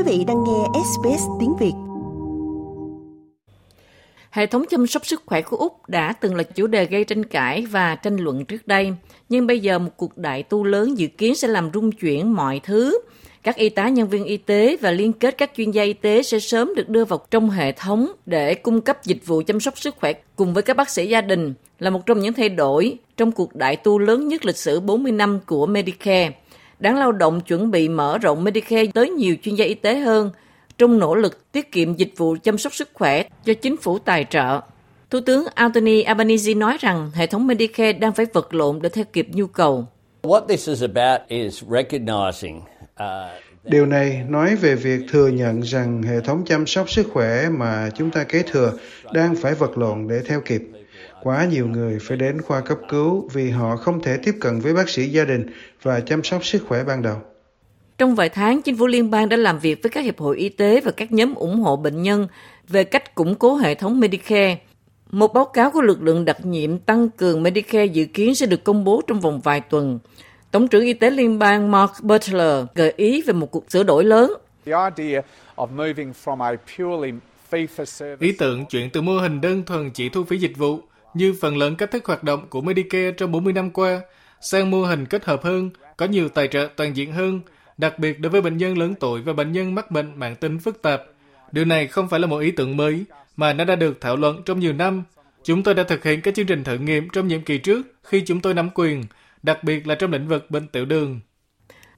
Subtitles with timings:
[0.00, 1.72] Quý vị đang nghe SBS tiếng Việt.
[4.30, 7.24] Hệ thống chăm sóc sức khỏe của Úc đã từng là chủ đề gây tranh
[7.24, 8.92] cãi và tranh luận trước đây,
[9.28, 12.60] nhưng bây giờ một cuộc đại tu lớn dự kiến sẽ làm rung chuyển mọi
[12.64, 13.00] thứ.
[13.42, 16.22] Các y tá, nhân viên y tế và liên kết các chuyên gia y tế
[16.22, 19.78] sẽ sớm được đưa vào trong hệ thống để cung cấp dịch vụ chăm sóc
[19.78, 22.98] sức khỏe cùng với các bác sĩ gia đình là một trong những thay đổi
[23.16, 26.30] trong cuộc đại tu lớn nhất lịch sử 40 năm của Medicare.
[26.80, 30.30] Đáng lao động chuẩn bị mở rộng Medicare tới nhiều chuyên gia y tế hơn
[30.78, 34.24] trong nỗ lực tiết kiệm dịch vụ chăm sóc sức khỏe do chính phủ tài
[34.30, 34.60] trợ.
[35.10, 39.04] Thủ tướng Anthony Albanese nói rằng hệ thống Medicare đang phải vật lộn để theo
[39.12, 39.86] kịp nhu cầu.
[40.22, 46.02] What this is about is recognizing uh, Điều này nói về việc thừa nhận rằng
[46.02, 48.72] hệ thống chăm sóc sức khỏe mà chúng ta kế thừa
[49.12, 50.62] đang phải vật lộn để theo kịp.
[51.22, 54.74] Quá nhiều người phải đến khoa cấp cứu vì họ không thể tiếp cận với
[54.74, 55.46] bác sĩ gia đình
[55.82, 57.16] và chăm sóc sức khỏe ban đầu.
[57.98, 60.48] Trong vài tháng, chính phủ liên bang đã làm việc với các hiệp hội y
[60.48, 62.26] tế và các nhóm ủng hộ bệnh nhân
[62.68, 64.58] về cách củng cố hệ thống Medicare.
[65.10, 68.64] Một báo cáo của lực lượng đặc nhiệm tăng cường Medicare dự kiến sẽ được
[68.64, 69.98] công bố trong vòng vài tuần.
[70.50, 74.04] Tổng trưởng Y tế liên bang Mark Butler gợi ý về một cuộc sửa đổi
[74.04, 74.32] lớn.
[78.20, 80.80] Ý tưởng chuyển từ mô hình đơn thuần chỉ thu phí dịch vụ
[81.14, 84.00] như phần lớn cách thức hoạt động của Medicare trong 40 năm qua
[84.40, 87.40] sang mô hình kết hợp hơn, có nhiều tài trợ toàn diện hơn,
[87.78, 90.58] đặc biệt đối với bệnh nhân lớn tuổi và bệnh nhân mắc bệnh mạng tính
[90.58, 91.02] phức tạp.
[91.52, 93.04] Điều này không phải là một ý tưởng mới,
[93.36, 95.02] mà nó đã được thảo luận trong nhiều năm.
[95.42, 98.22] Chúng tôi đã thực hiện các chương trình thử nghiệm trong nhiệm kỳ trước khi
[98.26, 99.04] chúng tôi nắm quyền,
[99.42, 101.20] đặc biệt là trong lĩnh vực bệnh tiểu đường.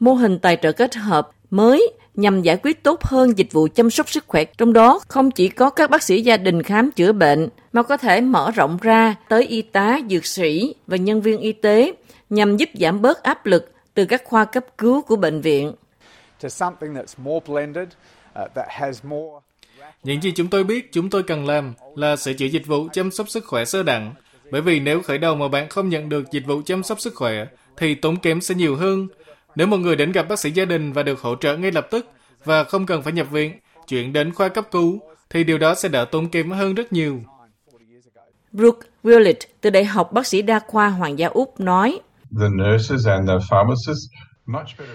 [0.00, 3.90] Mô hình tài trợ kết hợp mới nhằm giải quyết tốt hơn dịch vụ chăm
[3.90, 7.12] sóc sức khỏe, trong đó không chỉ có các bác sĩ gia đình khám chữa
[7.12, 11.40] bệnh, mà có thể mở rộng ra tới y tá, dược sĩ và nhân viên
[11.40, 11.92] y tế
[12.30, 15.72] nhằm giúp giảm bớt áp lực từ các khoa cấp cứu của bệnh viện.
[20.02, 23.10] Những gì chúng tôi biết chúng tôi cần làm là sửa chữa dịch vụ chăm
[23.10, 24.14] sóc sức khỏe sơ đẳng.
[24.50, 27.14] Bởi vì nếu khởi đầu mà bạn không nhận được dịch vụ chăm sóc sức
[27.14, 29.08] khỏe, thì tốn kém sẽ nhiều hơn.
[29.56, 31.88] Nếu một người đến gặp bác sĩ gia đình và được hỗ trợ ngay lập
[31.90, 32.06] tức
[32.44, 33.52] và không cần phải nhập viện,
[33.88, 35.00] chuyển đến khoa cấp cứu,
[35.30, 37.20] thì điều đó sẽ đỡ tốn kém hơn rất nhiều.
[38.52, 42.00] Brooke Willett từ Đại học Bác sĩ Đa khoa Hoàng gia Úc nói,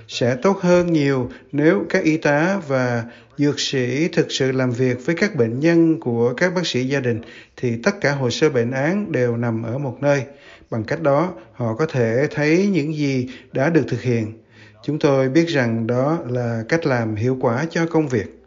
[0.07, 3.03] sẽ tốt hơn nhiều nếu các y tá và
[3.37, 6.99] dược sĩ thực sự làm việc với các bệnh nhân của các bác sĩ gia
[6.99, 7.22] đình
[7.57, 10.23] thì tất cả hồ sơ bệnh án đều nằm ở một nơi.
[10.69, 14.44] Bằng cách đó họ có thể thấy những gì đã được thực hiện
[14.85, 18.41] chúng tôi biết rằng đó là cách làm hiệu quả cho công việc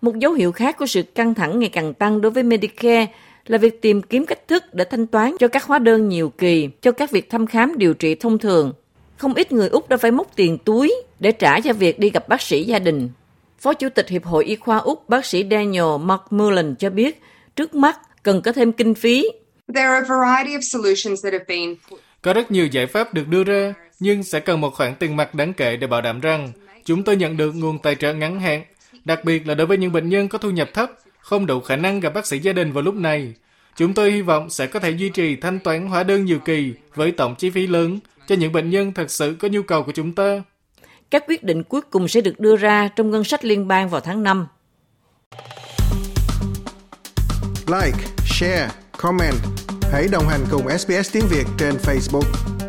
[0.00, 3.06] một dấu hiệu khác của sự căng thẳng ngày càng tăng đối với medicare
[3.46, 6.68] là việc tìm kiếm cách thức để thanh toán cho các hóa đơn nhiều kỳ
[6.80, 8.72] cho các việc thăm khám điều trị thông thường
[9.20, 12.28] không ít người Úc đã phải móc tiền túi để trả cho việc đi gặp
[12.28, 13.08] bác sĩ gia đình.
[13.58, 17.22] Phó Chủ tịch Hiệp hội Y khoa Úc bác sĩ Daniel McMullen cho biết,
[17.56, 19.28] trước mắt cần có thêm kinh phí.
[22.22, 25.34] Có rất nhiều giải pháp được đưa ra, nhưng sẽ cần một khoản tiền mặt
[25.34, 26.52] đáng kể để bảo đảm rằng
[26.84, 28.64] chúng tôi nhận được nguồn tài trợ ngắn hạn,
[29.04, 31.76] đặc biệt là đối với những bệnh nhân có thu nhập thấp, không đủ khả
[31.76, 33.34] năng gặp bác sĩ gia đình vào lúc này.
[33.76, 36.72] Chúng tôi hy vọng sẽ có thể duy trì thanh toán hóa đơn nhiều kỳ
[36.94, 39.92] với tổng chi phí lớn cho những bệnh nhân thật sự có nhu cầu của
[39.92, 40.42] chúng ta.
[41.10, 44.00] Các quyết định cuối cùng sẽ được đưa ra trong ngân sách liên bang vào
[44.00, 44.46] tháng 5.
[47.66, 49.34] Like, share, comment.
[49.92, 52.59] Hãy đồng hành cùng SBS tiếng Việt trên Facebook.